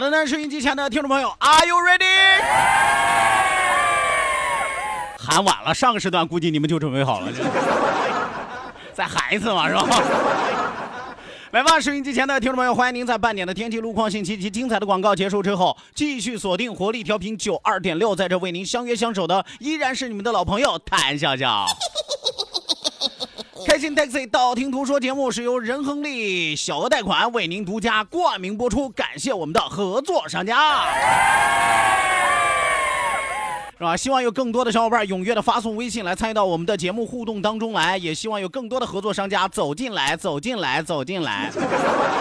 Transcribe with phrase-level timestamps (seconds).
[0.00, 2.06] 好的呢，收音机前的听众朋友，Are you ready？
[5.18, 7.30] 喊晚了，上个时段估计你们就准备好了，
[8.94, 9.84] 再喊一次嘛，是吧？
[11.52, 21.66] 来吧，收音机前的听众朋友，欢迎您在半点的天气路况信息及精彩的广告结束之后，继续锁定活力调频九二点六，在这为您相约相守的依然是你们的老朋友谭笑笑。
[23.66, 30.54] 开心 taxi 道听途说节目是由仁恒利小额贷款为您独家冠名播出，感谢我们的合作商家，
[33.76, 33.96] 是吧？
[33.96, 41.50] 希望有更多的小伙伴踊跃的发送微信来参与到我们的节目互动当中来，也希望有更多的合作商家走进来，走进来，走进来，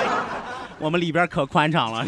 [0.79, 2.05] 我们里边可宽敞了。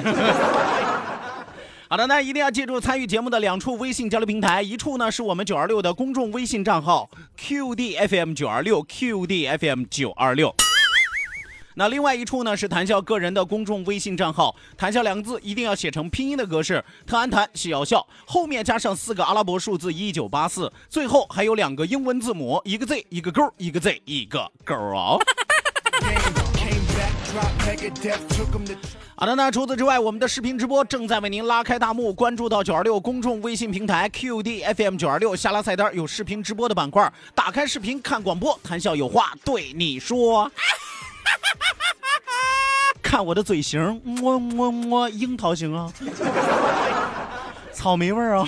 [1.91, 10.55] 好的，那一定要记住参与节目的两处微信交流平台，一处呢是我们九二六的公众微信账号 QDFM 九二六 QDFM 九二六，
[11.75, 25.19] 那另外一处呢是谈笑个人的公众微信账号，谈笑两个字一定要写成拼音的格式，特安谈笑笑，后面加上四个阿拉伯数字一九八四，最后还有两个英文字母，一个 Z 一个勾，一个 Z 一个勾哦。
[29.15, 32.13] 好的，那除此之外，我们的视频直播正在为您拉开大幕。
[32.13, 40.51] 关注到九二六公众微信平台 QDFM 九二六，下拉菜单有视频直播的板块，打开视频看广播，谈笑有话对你说。
[43.01, 45.91] 看我的嘴型，摸摸摸，樱桃型啊，
[47.71, 48.47] 草莓味儿啊。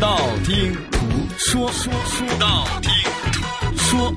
[0.00, 0.98] 道听途
[1.38, 2.90] 说说说道听
[3.32, 4.12] 途说。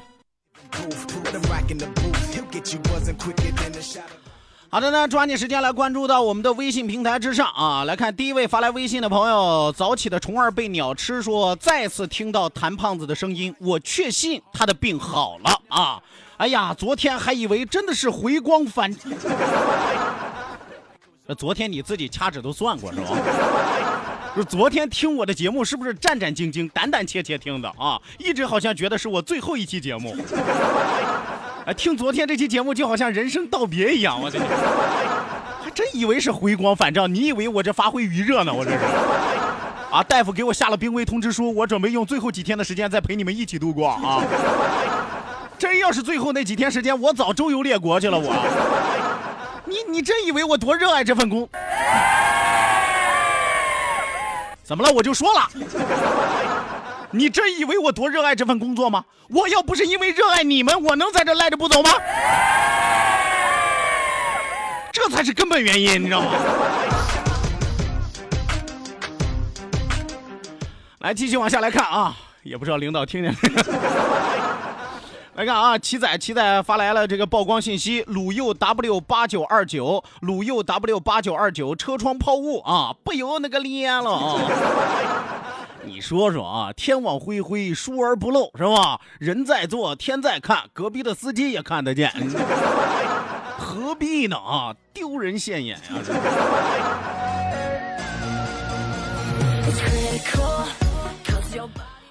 [4.69, 7.83] 好的呢，抓紧时间来关注到我们的微信平台之上啊！
[7.85, 16.01] 来看第一位发来微信的朋友，早起的虫儿被鸟吃，说再次听到谭胖子的声音，我确信他的病好了啊！
[16.37, 18.93] 哎呀，昨天还以为真的是回光返，
[21.25, 23.07] 那 昨天你自己掐指都算过是吧？
[24.37, 27.99] 就昨天听我的节目是不是战战兢兢、胆胆怯怯听的啊？
[28.19, 30.15] 一直好像觉得是我最后一期节目。
[31.65, 38.53] 哎，听昨天这期节目就好像人生道别一样，我这还真以为是回光返照，你以为我这发挥余热呢？
[38.53, 38.77] 我这是
[39.89, 44.23] 啊，大夫给我下了病危通知书，我准备用最后几天的时间再陪你们一起度过啊！
[45.57, 48.19] 真要是最后那几天时间，我早周游列国去了。
[48.19, 48.31] 我，
[49.65, 51.49] 你你真以为我多热爱这份工？
[54.67, 54.91] 怎么了？
[54.91, 55.50] 我就说了。
[57.11, 59.05] 你真以为我多热爱这份工作吗？
[59.29, 61.90] 我要不是因为热爱你们，我能在这赖着不走吗？
[64.91, 66.31] 这才是根本原因，你知道吗？
[70.99, 73.49] 来，继续往下来看啊，也不知道领导听见没。
[75.37, 84.41] 来看啊，七仔七仔发来了这个曝光信息：鲁右 W 八九二九，鲁右 W 八九二九，车窗抛物啊，不由那个脸了啊。
[85.85, 88.99] 你说说啊，天网恢恢，疏而不漏，是吧？
[89.19, 92.11] 人在做，天在看，隔壁的司机也看得见，
[93.59, 94.75] 何必呢啊？
[94.91, 95.83] 丢人现眼呀！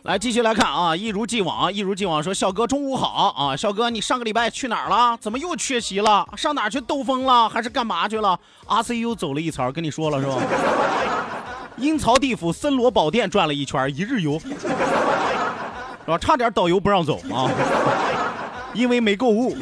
[0.06, 5.18] 来继续来看啊，一如既往，一如既往说，笑哥中午好啊，笑哥你上个礼拜去哪儿了？
[5.20, 6.24] 怎么又缺席了？
[6.36, 7.48] 上哪儿去兜风了？
[7.48, 8.38] 还是干嘛去了
[8.68, 10.36] ？RCU 走了一槽，跟你说了是吧？
[11.76, 14.46] 阴曹地府森罗宝殿转了一圈，一日游，是
[16.06, 16.16] 吧？
[16.18, 17.50] 差点导游不让走啊，
[18.74, 19.56] 因为没购物。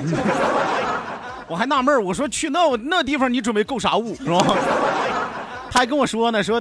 [1.48, 4.44] 我还纳闷我说去那那地方你准备购啥物是吧？
[5.70, 6.60] 他还跟我说呢，说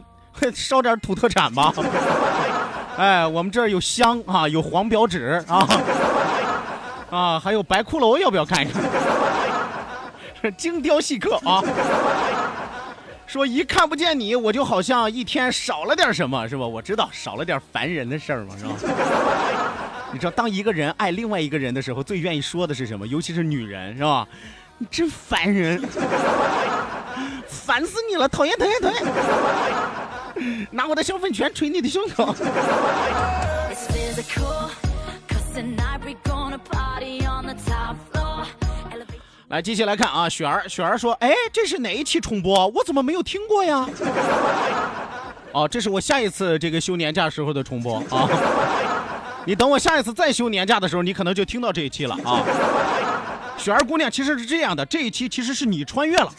[0.54, 1.74] 烧点土特产吧。
[2.98, 5.68] 哎，我们这儿有香啊，有黄表纸啊，
[7.10, 8.84] 啊，还有白骷髅，要不要看一看？
[10.58, 11.64] 精雕细刻啊！
[13.26, 16.68] 说一看不见你，我就好像一天少了点什么，是吧？
[16.68, 18.74] 我知道少了点烦人的事儿嘛，是吧？
[20.12, 23.08] 你知道，当一个人爱另外一个人的时候，最愿意说的是什么？
[23.08, 24.28] 尤其是女人，是吧？
[24.78, 25.82] 你真烦人，
[27.48, 30.68] 烦死你了，讨厌，讨厌，讨厌！
[30.72, 32.36] 拿我的小粉拳捶你的胸口。
[39.50, 42.68] 来，继续来看啊，雪儿，雪儿说：“哎，这是哪一期重播？
[42.70, 43.88] 我怎么没有听过呀？”
[45.54, 48.28] 哦，这是我下一次这个休年假时候的重播啊。
[49.46, 52.42] 你等我下一次再休年假的时候，你可能就听到这一期了啊。
[53.58, 56.34] 雪儿姑娘，其实是这样的，这一期其实是你穿越了。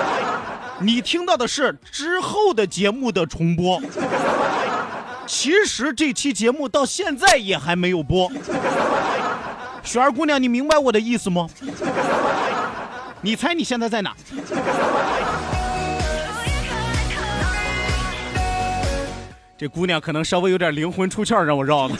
[0.80, 3.80] 你听到的是之后的节目的重播，
[5.26, 8.30] 其实这期节目到现在也还没有播。
[9.84, 11.46] 雪儿姑娘，你明白我的意思吗？
[13.20, 14.14] 你猜你现在在哪？
[19.56, 21.94] 这姑娘可能稍微有点灵魂出窍，让我绕的。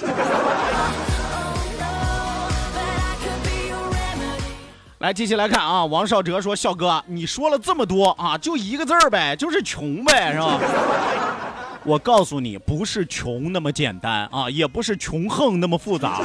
[5.02, 5.84] 来，继续来看啊！
[5.84, 10.60] 王少哲说：“笑哥，你说了这么多啊，就一个字儿呗，就是穷呗，是吧？”
[11.82, 16.20] 我告诉你，不是穷那么简单啊，也不是穷横那么复杂。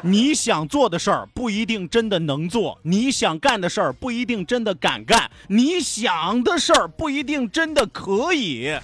[0.00, 8.74] 你想做的事儿不一定真的能做，你想干的事儿不一定真的敢干，你想的事儿不一定真的可以。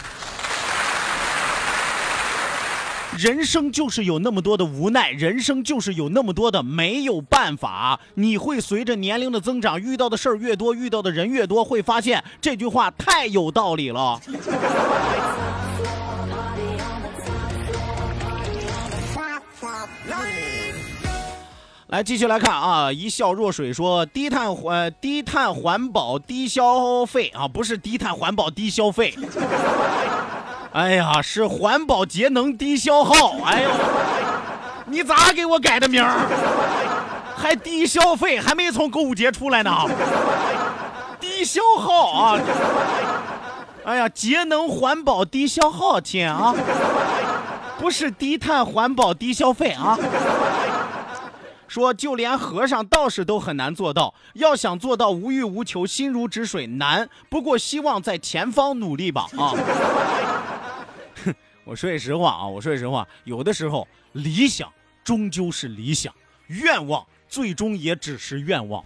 [3.18, 7.98] 人生就是有那么多的无奈，人生就是有那么多的没有办法。
[8.14, 14.20] 你会随着年龄的增长，遇到的事儿越多，遇到的人越多，会发现这句话太有道理了。
[21.88, 22.92] 来，继续来看啊！
[22.92, 29.12] 一笑若水说低碳环低碳环保低消费啊，不是低碳环保低消费。
[30.72, 33.34] 哎呀，是环保节能低消耗。
[33.44, 33.70] 哎呦，
[34.86, 36.26] 你咋给我改的名儿？
[37.36, 39.70] 还低消费，还没从购物节出来呢。
[41.20, 42.38] 低消耗啊！
[43.84, 46.54] 哎呀，节能环保低消耗，亲啊，
[47.78, 49.96] 不是低碳环保低消费啊。
[51.66, 57.08] 说就连和尚道士都很难做到，要想做到无欲无求、心如止水难。
[57.28, 59.52] 不过希望在前方努力吧啊。
[61.68, 64.72] 我说句实话啊，我说句实话，有的时候理想
[65.04, 66.10] 终究是理想，
[66.46, 68.82] 愿望最终也只是愿望。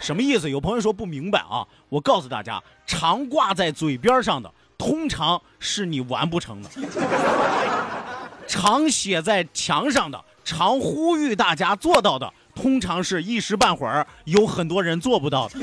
[0.00, 0.50] 什么意思？
[0.50, 6.68] 有朋友说不明白啊，我告诉大家，常挂在嘴边上的，通常是你完不成的；
[8.48, 15.60] 常写在墙上的，常呼吁大家做到的，通常是一时半会儿有很多人做不到的。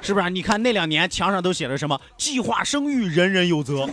[0.00, 0.30] 是不是？
[0.30, 3.88] 你看那两年墙上都写着什么“计划生育，人人有责”，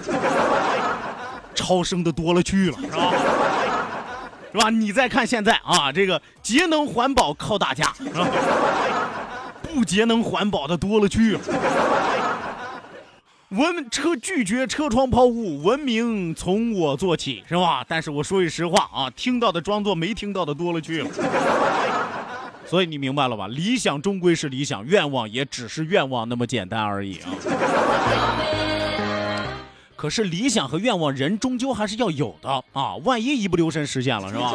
[1.56, 3.14] 超生的多了去了，是吧？
[4.52, 4.70] 是吧？
[4.70, 8.28] 你再看现在啊，这个节能环保靠大家，是吧？
[9.64, 11.40] 不节能环保的多了去了。
[13.50, 17.86] 文车拒绝车窗抛物，文明从我做起，是吧？
[17.88, 21.10] 但是我说句实话啊，听到的装作没听到的多了去了。
[22.66, 23.48] 所以你明白了吧？
[23.48, 27.30] 理想终归是理想，愿望也只是愿望那么简单而已啊。
[29.96, 32.96] 可是理想和愿望，人终究还是要有的啊！
[33.04, 34.54] 万一一不留神实现了，是吧？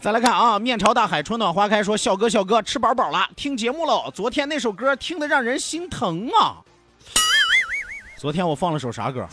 [0.00, 4.10] 再来看啊，面朝大海，春暖花开，说笑哥笑哥吃饱饱了，听节目了。
[4.14, 6.58] 昨天那首歌听得让人心疼啊！
[8.16, 9.26] 昨天我放了首啥歌？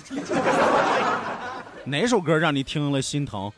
[1.84, 3.52] 哪首歌让你听了心疼？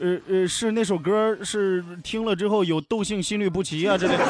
[0.00, 4.24] 呃呃，是那首歌是听了之后有窦性心律不齐啊之类的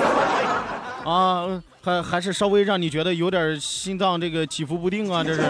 [1.08, 5.42] 啊，还还是稍微让你觉得有点心脏这个起伏不定啊，这是，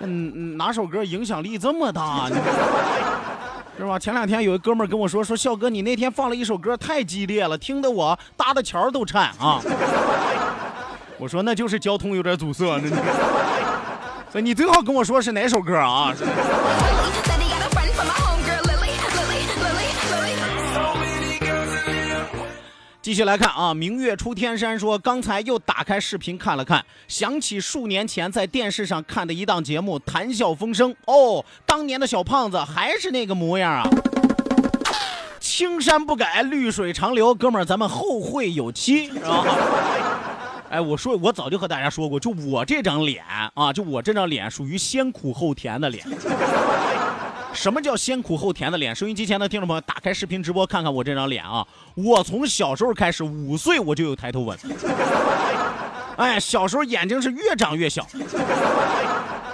[0.00, 2.28] 嗯，哪首歌影响力这么大？
[3.78, 3.98] 是吧？
[3.98, 9.58] 前两天有一哥们跟我说说，笑哥你那天放了一首歌太激烈了，听得我搭的桥都颤啊。
[11.16, 12.64] 我说那就是交通有点阻塞。
[14.30, 16.12] 所以你最好跟我说是哪首歌啊？
[16.14, 16.24] 是
[23.10, 33.82] 继续来看啊，明月出天山说，刚才又打开视频看了看，想起数年前在电视上看的一档节目《谈笑风生》，哦，当年的小胖子还是那个模样啊。
[35.40, 39.44] 青山不改，绿水长流，哥们儿，咱们后会有期，是吧？
[40.70, 43.24] 哎，我说，我早就和大家说过，就我这张脸
[43.54, 46.06] 啊，就我这张脸属于先苦后甜的脸。
[47.52, 48.94] 什么叫先苦后甜的脸？
[48.94, 51.66] 收音机前的听众朋友，打开视频直播看看我这张脸啊！
[51.94, 54.58] 我从小时候开始，五岁我就有抬头纹。
[56.16, 58.06] 哎，小时候眼睛是越长越小。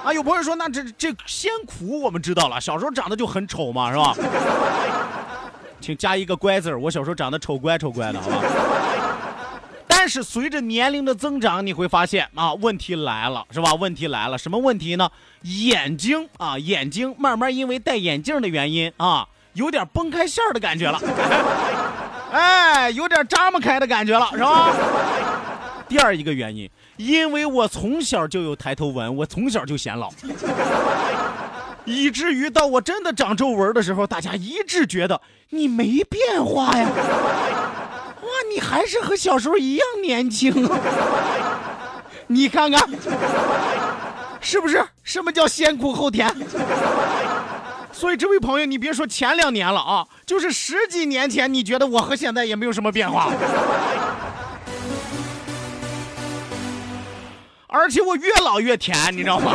[0.04, 4.14] 啊，有朋友说，那这这先苦我们知道了，小时候长得就很丑嘛，是吧？
[5.80, 8.42] 请加一个乖字儿，我小时候长得丑乖丑乖的，好吧？
[9.98, 13.72] 但是随着年龄的增长，你会发现啊，问题来了，是吧？
[13.74, 15.10] 问题来了，什么问题呢？
[15.42, 21.00] 眼睛啊，眼睛慢慢因为戴眼镜的原因啊，有点崩开线的感觉了，
[22.30, 24.70] 哎，有点扎不开的感觉了，是吧？
[25.88, 30.10] 第二一个原因，因为我从小就有抬头纹，我从小就显老，
[31.86, 36.86] 以至于到我真的长皱纹的时候，大家一致觉得你没变化呀。
[38.36, 40.52] 那，你还是和小时候一样年轻！
[42.28, 42.86] 你看看，
[44.40, 44.84] 是不是？
[45.02, 46.28] 什么叫先苦后甜？
[47.92, 53.32] 所以这位朋友，你别说前两年了啊，就是十几年前，你觉得我和现在也没有什么变化，
[57.68, 59.52] 而且我越老越甜，你知道吗？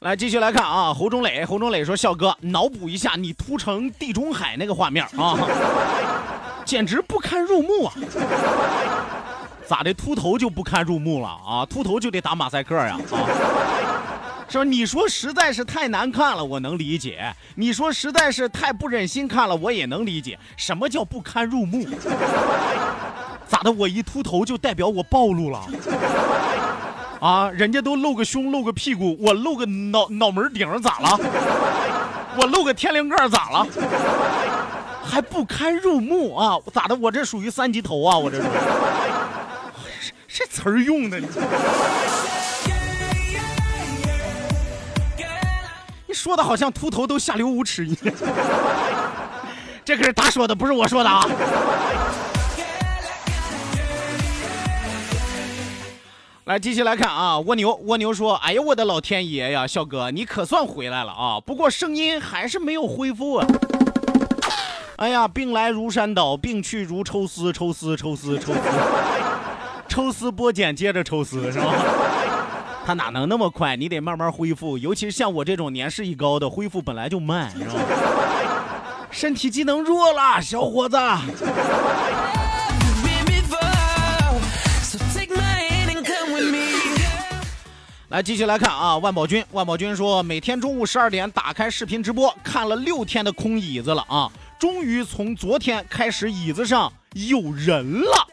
[0.00, 5.36] 来，继续来看啊，侯忠磊，侯忠磊说：“笑哥，脑补一下你秃成地中海那个画面啊，
[6.64, 7.92] 简直不堪入目啊！
[9.66, 11.66] 咋的，秃头就不堪入目了啊？
[11.66, 12.98] 秃头就得打马赛克呀？
[13.12, 13.28] 啊，
[14.48, 14.64] 是吧？
[14.64, 17.18] 你说实在是太难看了，我能理解；
[17.54, 20.38] 你说实在是太不忍心看了，我也能理解。
[20.56, 21.86] 什么叫不堪入目？
[23.46, 23.70] 咋的？
[23.70, 25.62] 我一秃头就代表我暴露了？”
[27.20, 31.20] 啊，人家都露个胸露个屁股，我露个脑脑门顶咋了？
[32.36, 33.66] 我露个天灵盖咋了？
[35.04, 36.56] 还不堪入目啊？
[36.72, 36.94] 咋的？
[36.96, 38.16] 我这属于三级头啊？
[38.16, 38.48] 我这是？
[40.28, 41.26] 这词儿用的，你
[46.06, 48.14] 你说的好像秃头都下流无耻一样。
[49.84, 51.26] 这可是他说的，不是我说的啊。
[56.44, 61.38] 来，继续来看啊，蜗牛，蜗牛说：“哎呀，我的老天爷呀，笑哥，你可算回来了啊！
[61.38, 63.46] 不过声音还是没有恢复啊。
[64.96, 68.60] 哎呀，病来如山倒，病去如抽丝，抽丝，抽丝，抽丝，
[69.86, 71.74] 抽丝剥茧，接着抽丝，是吧？
[72.86, 73.76] 他哪能那么快？
[73.76, 77.74] 你得慢慢恢复，尤其是像我这种年事已高的，恢复本来就慢，是吧？
[79.10, 80.96] 身体机能弱了，小伙子。”
[88.22, 98.26] 继续来看啊，万宝军，万宝军说，每天中午十二点打开视频直播，看了六天的空椅子了啊，终于从昨天开始椅子上有人了。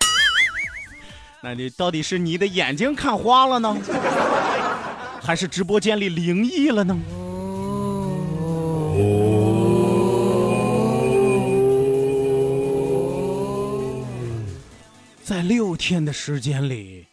[1.42, 3.78] 那你到底是你的眼睛看花了呢，
[5.22, 7.00] 还是直播间里灵异了呢？
[15.24, 17.07] 在六天的时间里。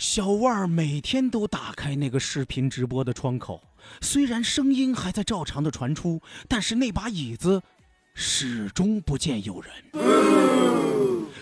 [0.00, 3.62] 小万儿每天都打开那个视频直播的窗口，
[4.00, 7.62] 虽然声音还在照常的传出，但是那把椅子
[8.14, 9.70] 始终不见有人。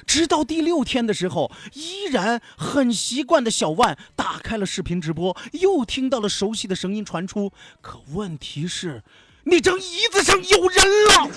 [0.04, 7.52] 直到第六天的时候，依然很习惯的小万打开了视频直播，又听到了熟悉的声音传出。
[7.80, 9.04] 可问题是，
[9.44, 11.30] 那张椅子上有人了。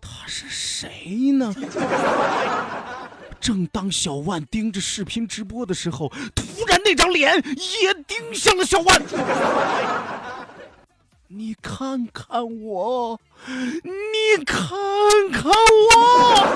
[0.00, 1.52] 他是谁呢？
[3.40, 9.02] 正当小万盯着视频直播的时候，突然那张脸也盯向了小万。
[11.30, 14.66] 你看看我，你看
[15.30, 16.48] 看我。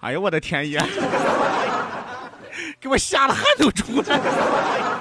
[0.00, 0.80] 哎呦我的天爷！
[2.80, 5.00] 给我吓得汗都出来了。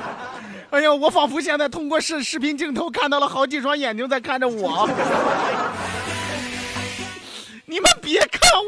[0.71, 4.87] 哎呀，我仿佛现在通过视视频镜头看到了好几双眼睛在看着我。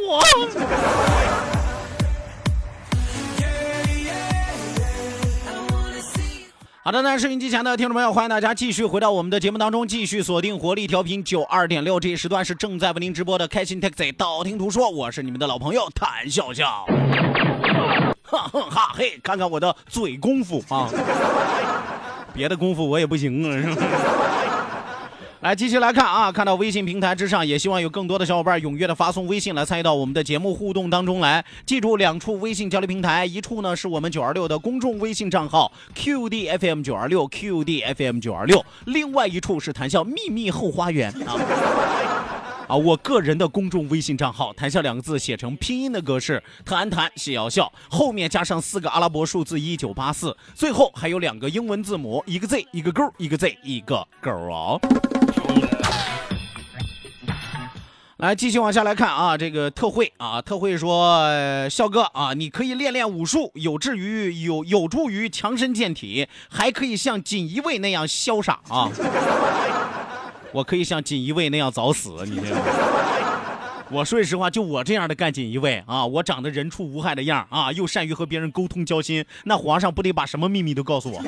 [0.07, 0.21] 我！
[6.83, 16.87] 好的，那收音机前的听众朋友，欢迎大家继续回到我们的节目当中，继续锁定活力调频九二点六，这一时段是正在为您直播的开心 taxi，道听途说，我是你们的老朋友谭笑笑。
[18.23, 20.89] 哈哈哈嘿，看看我的嘴功夫啊，
[22.33, 23.85] 别的功夫我也不行啊，是吧？
[25.41, 26.31] 来，继续来看啊！
[26.31, 31.43] 看到微信平台之上，也希望有更多的小伙伴踊跃的发送微信来参与到我们的节目互动当中来。
[31.65, 41.33] 记住，两处微信交流平台，一处呢是我们九二六的公众微信账号 QDFM 九二六 QDFM 九二六，另外一处是谈笑秘密后花园啊。
[42.67, 54.79] 啊，我个人的公众微信账号“谈笑”两个字写成拼音的格式，谈谈笑笑，后面加上四个阿拉伯数字一九八四，最后还有两个英文字母，一个 Z 一个勾，一个 Z 一个勾哦。
[58.17, 68.87] 来，继续往下来看啊，这个特惠啊，特惠说，呃笑哥啊，你可以练练武术，有助于有有助于强身健体，还可以像锦衣卫那样潇洒啊。
[70.53, 72.55] 我可以像锦衣卫那样早死，你这。
[73.89, 81.19] 我说句实话，就我这样的干锦衣卫啊，我长得人畜无害的样啊，又善于和别人沟通交心，那皇上不得把什么秘密都告诉我？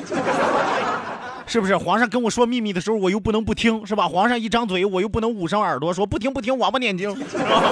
[1.46, 1.76] 是不是？
[1.76, 4.08] 皇上跟我说秘密的时候，我又不能不听，是吧？
[4.08, 7.62] 皇上一张嘴，我又不能捂上耳朵说不听不听，王八念经，是吧？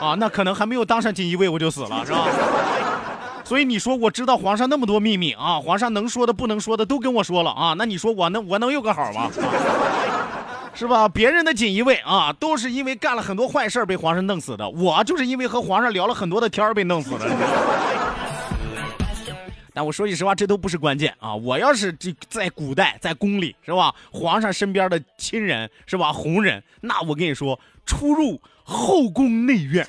[0.00, 2.26] 啊，那可能还没有当上锦衣卫我就死了，是吧？
[3.44, 9.30] 所以你说我知道皇上那么多秘密啊，皇上能说的不能说的都跟我说了啊， 那你说我能我能有个好吗？
[10.74, 11.08] 是吧？
[11.08, 17.26] 别人的锦衣卫啊，都是因为干了很多坏事被皇上弄死的，我就是因为和皇上聊了很多的天被弄死的。
[19.74, 21.34] 但我说句实话，这都不是关键啊！
[21.34, 29.86] 我要是这在古代在宫里是吧，皇上身边的亲人是吧，红人，那我跟你说，出入后宫内院，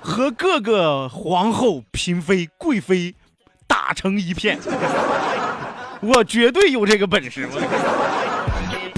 [0.00, 3.14] 和各个皇后、嫔妃、贵妃
[3.66, 4.58] 打成一片，
[6.00, 7.48] 我绝对有这个本事。
[7.50, 8.89] 我。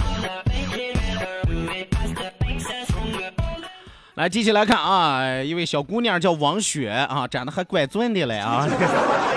[4.17, 8.69] 来，继续来看啊，一位小姑娘叫王雪啊，长得还怪俊的嘞啊，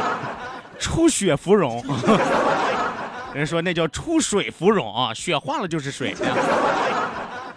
[0.77, 1.81] 出血芙蓉，
[3.33, 6.23] 人说那叫出水芙蓉啊，雪化了就是水，是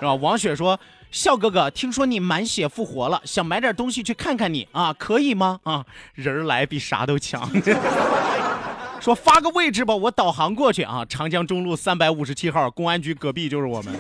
[0.05, 0.15] 吧？
[0.15, 0.79] 王雪说，
[1.11, 5.59] 笑哥哥，听说你满血复活了，想买点东西去看看你啊，可以吗？
[5.65, 7.51] 啊，人来比啥都强，
[9.03, 13.93] 说发个位置吧，我导航过去啊，长江中路三百五十七号公安局隔壁就是我们。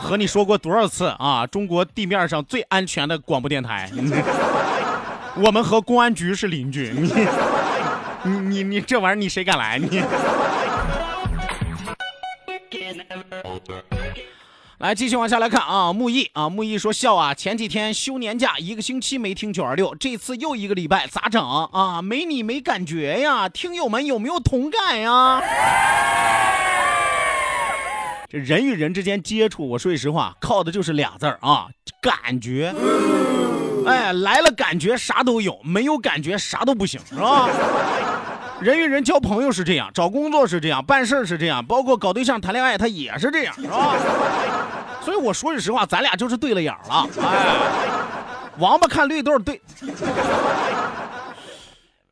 [0.00, 1.46] 和你说过多少次啊？
[1.46, 3.88] 中国地面上最安全的广播电台，
[5.36, 6.92] 我们和公安局是邻居。
[8.24, 9.78] 你你你这玩意儿你谁敢来？
[9.78, 10.02] 你
[14.78, 15.92] 来继续往下来看啊！
[15.92, 22.00] 木易啊，木易说笑啊，前几天休年假一个星期没听九二六，这次又一个礼拜咋整啊？
[22.02, 23.46] 没你没感觉呀？
[23.48, 25.42] 听友们有没有同感呀？
[28.30, 31.66] 这人与人之间接触，我说句实话，靠的就是俩字儿啊，
[32.00, 32.72] 感觉。
[33.84, 37.48] 哎，来了感觉啥都有，没有感觉啥都不行，是吧？
[38.62, 43.96] 人与人交朋友是这样，找工作是这样，办事是这样，包括搞对象谈恋爱，他也是这样，是吧？
[45.02, 47.08] 所以我说句实话，咱俩就是对了眼了。
[47.20, 47.56] 哎，
[48.58, 49.60] 王八看绿豆对，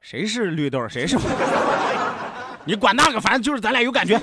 [0.01, 0.89] 谁是绿豆？
[0.89, 1.17] 谁是？
[2.65, 4.21] 你管那个，反正就是咱俩有感觉。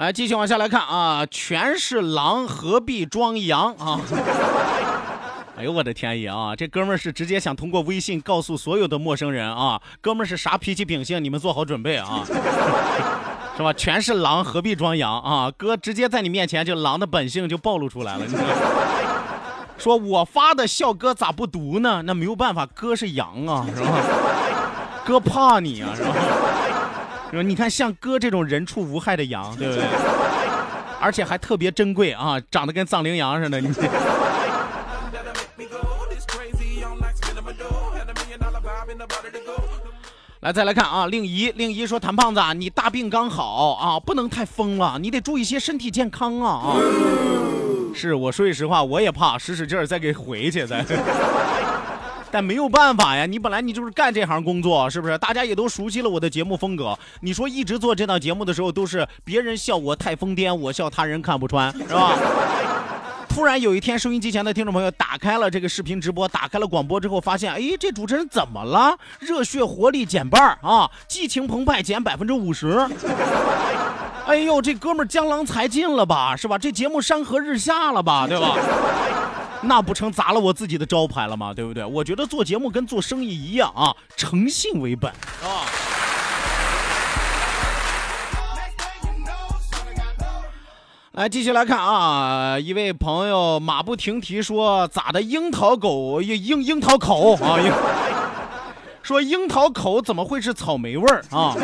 [0.00, 4.00] 来，继续往下来看啊，全是狼，何必装羊啊？
[5.58, 6.56] 哎呦，我的天爷啊！
[6.56, 11.22] 这哥们儿是直接想通过微信告诉所有的陌生人啊，哥们儿是啥脾气秉性？
[11.22, 12.24] 你们做好准备啊，
[13.58, 13.70] 是吧？
[13.74, 15.52] 全是狼，何必装羊啊？
[15.54, 18.48] 哥直接在你面前就狼的本性就暴露出来了，你知道吗？
[19.76, 22.00] 说我发的笑哥咋不读呢？
[22.06, 23.90] 那没有办法，哥是羊啊，是吧？
[25.04, 26.14] 哥怕你啊，是吧？
[27.32, 29.84] 说你看像哥这种人畜无害的羊，对不对？
[31.00, 33.60] 而且还特别珍贵啊，长得跟藏羚羊似的。
[33.60, 33.72] 你
[40.40, 46.76] 来再来看啊，令仪令仪说谭胖子，你大病刚好啊，不能太疯了，你得注意些身体健康啊啊！
[47.94, 50.82] 是我说句实话，我也怕使使劲儿再给回去再。
[52.30, 55.18] 但没有办法呀，你本来你就是干这行工作，是不是？
[55.18, 56.96] 大家也都熟悉了我的节目风格。
[57.20, 62.16] 你说一直做这档节目的时候，都是别人笑我太疯癫，我笑他人看不穿，是吧？
[63.28, 68.98] 突然有一天，收音机前的听众朋友打开了这个视频直播，打开了广播之后，发现，哎，这主持人怎么了？
[69.20, 72.76] 热血活力减半啊，激情澎湃减百分之五十。
[74.26, 76.58] 哎呦，这哥们儿江郎才尽了吧，是吧？
[76.58, 78.56] 这节目山河日下了吧，对吧？
[79.62, 81.52] 那不成砸了我自己的招牌了吗？
[81.52, 81.84] 对不对？
[81.84, 85.66] 我觉得做节目跟做生意一样啊，诚信为本啊。
[91.12, 95.20] 来，继续来看啊，一位朋友马不停蹄说：“咋的？
[95.20, 97.60] 樱桃狗樱樱樱桃口啊？
[97.60, 97.72] 樱
[99.02, 101.54] 说樱桃口怎么会是草莓味儿啊？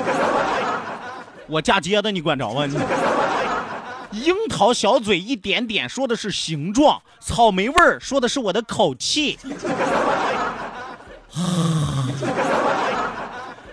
[1.46, 2.66] 我嫁接的，你管着吗？
[2.66, 2.76] 你
[4.12, 9.38] 樱桃小嘴一点点说的是形状，草莓味儿说的是我的口气，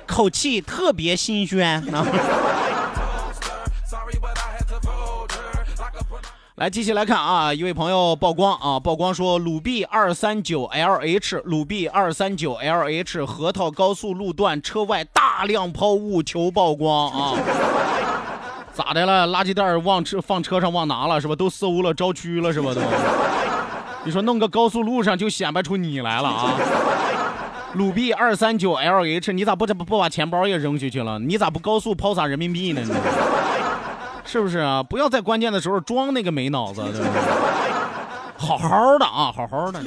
[0.05, 2.05] 口气特别新鲜啊。
[6.55, 17.33] ”来，继续来看啊，一位朋友曝光啊，曝光说鲁 B 二三九 LH，鲁 B 二三九 LH 核桃高速路段车外大量抛物求曝光啊！
[18.73, 19.27] 咋的了？
[19.27, 21.35] 垃圾袋忘车放车上忘拿了是吧？
[21.35, 22.73] 都馊了，招蛆了是吧？
[22.73, 22.81] 都，
[24.03, 26.53] 你说弄个高速路上就显摆出你来了啊？
[27.73, 31.19] 鲁 B 二三九 LH，你咋不不不把钱包也扔下去了？
[31.19, 32.81] 你咋不高速抛洒人民币呢？
[32.83, 32.93] 你？
[34.25, 34.81] 是不是啊？
[34.81, 37.07] 不要在关键的时候装那个没脑子，对吧？
[38.37, 39.79] 好好的啊，好好的。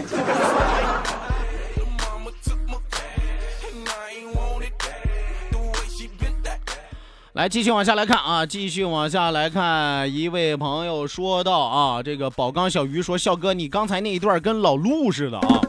[7.37, 10.11] 来，继续往下来看啊，继续往下来看。
[10.11, 15.61] 一位朋友说到啊，这个宝钢小鱼说：“笑哥，你刚才那一段跟老陆似的啊。”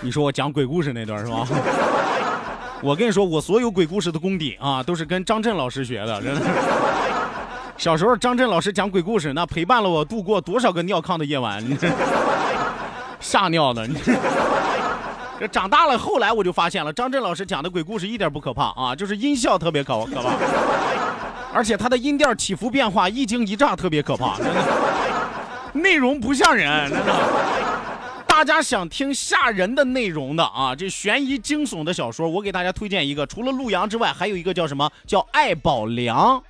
[0.00, 1.46] 你说我讲鬼故事那段是吧？
[2.80, 6.40] 我跟你说，我所有鬼故事的功底啊，都是跟张震老师学的，真的。
[7.76, 11.62] 小时候，张震老师讲鬼故事，那陪伴了我度过多少个尿炕的夜晚，
[13.20, 14.00] 吓尿的你。
[15.40, 20.30] 这长大了，后来我就发现了，张震老师讲的鬼故事一点不可怕啊，就是音效特别可可怕，
[21.52, 24.36] 而且他的音调起伏变化一惊一乍，特别可怕。
[24.36, 24.64] 真的
[25.74, 27.14] 内容不像人，真的。
[28.26, 34.90] 大家想听吓人的内容的啊，这悬疑惊悚的小说，我给大家推荐一个，除了陆阳之外，还有一个叫什么？
[35.06, 36.42] 叫艾宝良。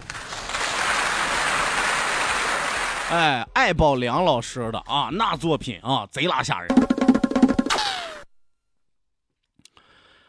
[3.10, 6.68] 哎，艾宝良老师的啊，那作品啊，贼拉吓人。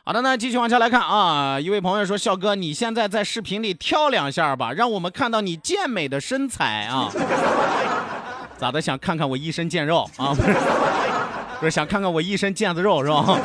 [0.10, 7.12] 好的，那继续往下来看啊，一位朋友说：“笑哥，你现在在视频里跳两下吧，让我们看到你健美的身材啊。
[8.58, 8.82] ”咋的？
[8.82, 10.34] 想看看我一身腱肉啊？
[11.60, 13.38] 不是想看看我一身腱子肉是吧？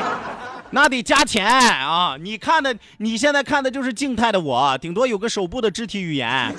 [0.72, 2.16] 那得加钱啊！
[2.18, 6.50] 你看的，你现在看的就是静态的我，顶多有个手部的肢体语言。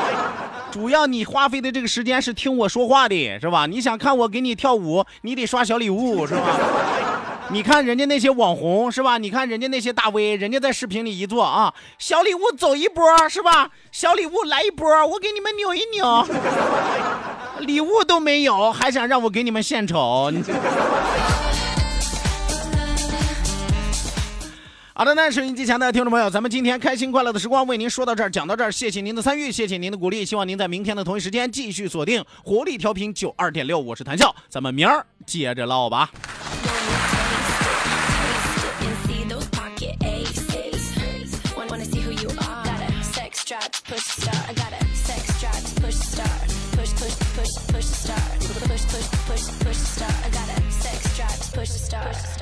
[0.72, 3.66] 主要你花费的这个时间是听我说话的，是吧？
[3.66, 6.40] 你想看我给你跳舞，你得刷小礼物，是吧？
[7.50, 9.16] 你看人家那些网红，是吧？
[9.16, 13.70] 你看人家那些大 V，人家在视频里一做啊，小礼物走一波，是吧？
[13.90, 16.26] 小礼物来一波，我给你们扭一扭，
[17.60, 20.30] 礼物都没有，还想让我给你们献丑？
[24.92, 36.10] 好的，那收音机前的听众朋友，咱们今天开心快乐的时光为您说到这儿，讲到这儿，谢谢您的参与，谢谢您的鼓励，希望您在明天的同一时间继续锁定活力调频九二点六，我是谭笑，咱们明儿接着唠吧。
[43.88, 44.44] push star.
[44.48, 46.38] I got a sex drive to push star.
[46.76, 48.20] Push, push, push, push star.
[48.68, 50.12] Push, push, push, push star.
[50.24, 52.06] I got a sex drive to push star.
[52.06, 52.37] Push star.